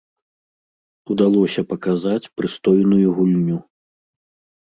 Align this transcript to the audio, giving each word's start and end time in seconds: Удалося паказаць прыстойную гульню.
Удалося 1.15 1.61
паказаць 1.73 2.31
прыстойную 2.41 3.07
гульню. 3.19 3.59